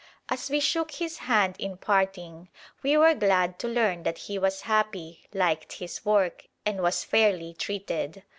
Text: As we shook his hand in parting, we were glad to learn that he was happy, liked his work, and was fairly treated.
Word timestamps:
As 0.29 0.49
we 0.49 0.59
shook 0.59 0.93
his 0.93 1.19
hand 1.29 1.55
in 1.59 1.77
parting, 1.77 2.49
we 2.81 2.97
were 2.97 3.13
glad 3.13 3.59
to 3.59 3.67
learn 3.67 4.01
that 4.01 4.17
he 4.17 4.39
was 4.39 4.61
happy, 4.61 5.25
liked 5.31 5.73
his 5.73 6.03
work, 6.03 6.47
and 6.65 6.81
was 6.81 7.03
fairly 7.03 7.53
treated. 7.53 8.23